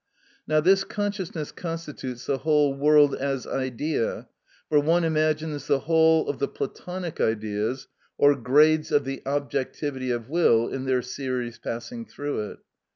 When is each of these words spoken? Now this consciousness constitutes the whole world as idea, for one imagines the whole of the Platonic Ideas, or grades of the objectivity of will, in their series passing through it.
Now 0.47 0.59
this 0.61 0.83
consciousness 0.83 1.51
constitutes 1.51 2.25
the 2.25 2.39
whole 2.39 2.73
world 2.73 3.13
as 3.13 3.45
idea, 3.45 4.27
for 4.67 4.79
one 4.79 5.03
imagines 5.03 5.67
the 5.67 5.81
whole 5.81 6.27
of 6.27 6.39
the 6.39 6.47
Platonic 6.47 7.21
Ideas, 7.21 7.87
or 8.17 8.33
grades 8.33 8.91
of 8.91 9.05
the 9.05 9.21
objectivity 9.27 10.09
of 10.09 10.27
will, 10.27 10.67
in 10.67 10.85
their 10.85 11.03
series 11.03 11.59
passing 11.59 12.07
through 12.07 12.49
it. 12.49 12.57